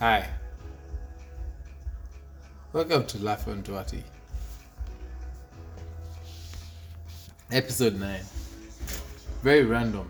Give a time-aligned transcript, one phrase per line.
[0.00, 0.26] Hi.
[2.72, 4.02] Welcome to Life on Duarte.
[7.52, 8.20] Episode 9.
[9.42, 10.08] Very random.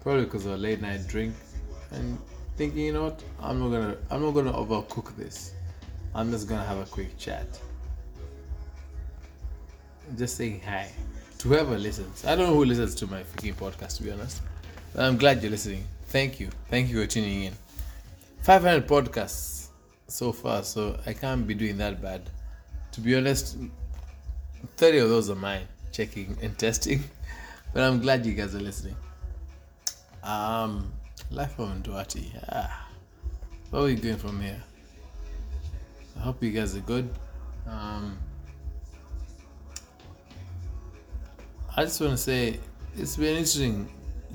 [0.00, 1.36] Probably because of a late night drink
[1.92, 2.18] and
[2.56, 5.52] thinking, you know what, I'm not gonna I'm not gonna overcook this.
[6.16, 7.46] I'm just gonna have a quick chat.
[10.16, 10.90] Just saying hi
[11.38, 12.24] to whoever listens.
[12.24, 14.42] I don't know who listens to my freaking podcast to be honest.
[14.92, 15.84] But I'm glad you're listening.
[16.06, 16.48] Thank you.
[16.70, 17.52] Thank you for tuning in.
[18.42, 19.68] 500 podcasts
[20.06, 22.30] so far, so I can't be doing that bad.
[22.92, 23.56] To be honest,
[24.76, 27.04] 30 of those are mine, checking and testing.
[27.74, 28.96] But I'm glad you guys are listening.
[30.22, 30.90] Um,
[31.30, 32.22] Life on Duarte.
[32.50, 32.88] Ah,
[33.68, 34.62] where are we going from here?
[36.16, 37.10] I hope you guys are good.
[37.66, 38.18] Um,
[41.76, 42.58] I just want to say
[42.96, 43.92] it's been an interesting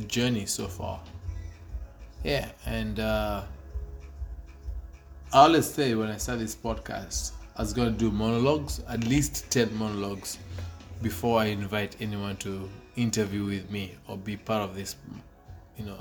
[0.07, 1.01] journey so far.
[2.23, 3.43] Yeah, and uh,
[5.33, 9.03] I always say when I start this podcast, I was going to do monologues, at
[9.05, 10.37] least 10 monologues,
[11.01, 14.95] before I invite anyone to interview with me or be part of this,
[15.75, 15.97] you know,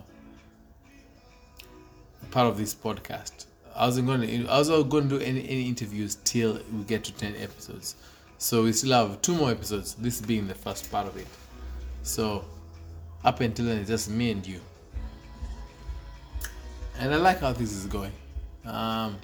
[2.30, 3.46] part of this podcast.
[3.74, 6.84] I wasn't going to, I was not going to do any, any interviews till we
[6.84, 7.96] get to 10 episodes.
[8.36, 11.26] So we still have two more episodes, this being the first part of it.
[12.02, 12.44] So
[13.24, 14.60] up until then, it's just me and you.
[16.98, 18.12] And I like how this is going.
[18.64, 19.18] Um,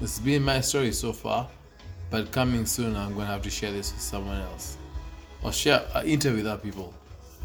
[0.00, 1.48] has been my story so far,
[2.10, 4.76] but coming soon, I'm going to have to share this with someone else
[5.42, 6.92] or share, uh, interview with other people.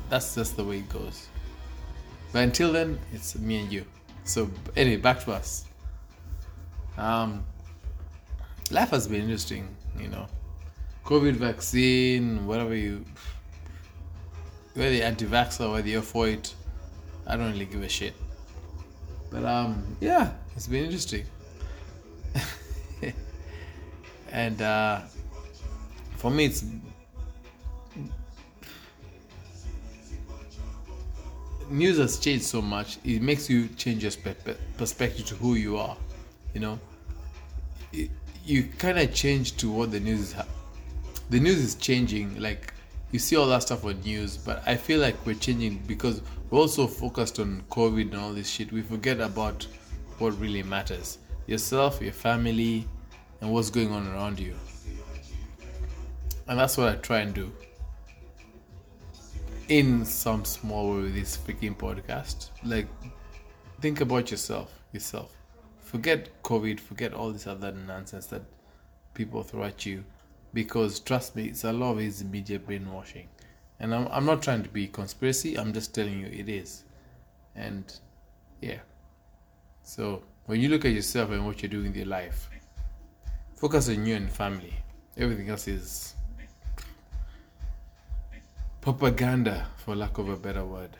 [0.09, 1.27] That's just the way it goes.
[2.31, 3.86] But until then, it's me and you.
[4.23, 5.66] So, anyway, back to us.
[6.97, 7.43] Um,
[8.71, 9.67] life has been interesting,
[9.99, 10.27] you know.
[11.05, 13.03] COVID vaccine, whatever you,
[14.73, 16.53] whether you're anti-vaxxer, whether you're for it,
[17.25, 18.14] I don't really give a shit.
[19.31, 21.25] But um, yeah, it's been interesting.
[24.31, 25.02] and uh,
[26.17, 26.64] for me, it's
[31.70, 32.98] news has changed so much.
[33.04, 34.11] It makes you change your
[34.77, 35.95] perspective to who you are.
[36.54, 36.80] You know,
[37.93, 38.09] it,
[38.43, 40.33] you kind of change to what the news is.
[40.33, 40.45] Ha-
[41.30, 42.39] the news is changing.
[42.39, 42.73] Like
[43.11, 46.59] you see all that stuff on news, but I feel like we're changing because we're
[46.59, 48.71] also focused on COVID and all this shit.
[48.71, 49.65] We forget about
[50.20, 51.17] what really matters
[51.48, 52.87] yourself, your family,
[53.42, 54.53] and what's going on around you.
[56.48, 57.52] And that's what I try and do
[59.69, 62.49] in some small way with this freaking podcast.
[62.64, 62.87] Like,
[63.81, 65.36] think about yourself, yourself.
[65.80, 68.42] Forget COVID, forget all this other nonsense that
[69.14, 70.03] people throw at you.
[70.54, 73.27] Because trust me, it's a lot of his media brainwashing.
[73.80, 76.83] And I'm, I'm not trying to be conspiracy, I'm just telling you it is.
[77.55, 77.92] And
[78.61, 78.80] yeah.
[79.83, 82.49] So when you look at yourself and what you're doing in your life,
[83.55, 84.73] focus on you and family.
[85.17, 86.15] Everything else is
[88.81, 90.92] propaganda, for lack of a better word.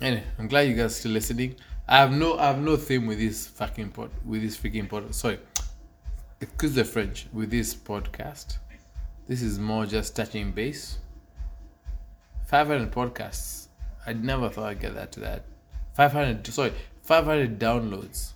[0.00, 1.54] Anyway, I'm glad you guys are still listening.
[1.86, 5.14] I have no, I have no theme with this fucking pod, with this freaking pod.
[5.14, 5.38] Sorry,
[6.42, 7.26] excuse the French.
[7.32, 8.58] With this podcast,
[9.28, 10.98] this is more just touching base.
[12.46, 13.68] 500 podcasts.
[14.04, 15.44] I never thought I'd get that to that.
[15.94, 18.32] 500, sorry, 500 downloads.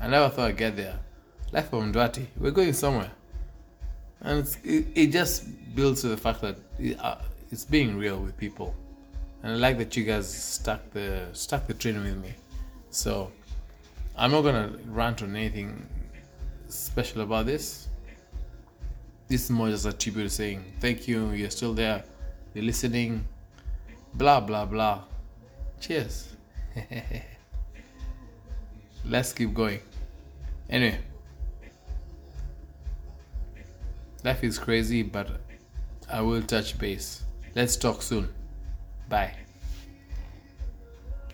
[0.00, 0.98] I never thought I'd get there.
[1.52, 2.26] Life from Duarte.
[2.36, 3.10] We're going somewhere.
[4.20, 7.16] And it, it just builds to the fact that it, uh,
[7.50, 8.74] it's being real with people.
[9.42, 12.34] And I like that you guys stuck the stuck the train with me.
[12.90, 13.30] So
[14.16, 15.86] I'm not gonna rant on anything
[16.68, 17.88] special about this.
[19.28, 22.04] This is more just a tribute saying thank you, you're still there,
[22.54, 23.26] you're listening,
[24.14, 25.04] blah blah blah.
[25.80, 26.28] Cheers.
[29.04, 29.80] Let's keep going.
[30.68, 30.98] Anyway,
[34.24, 35.40] life is crazy, but
[36.10, 37.22] I will touch base.
[37.54, 38.28] Let's talk soon.
[39.08, 39.45] Bye.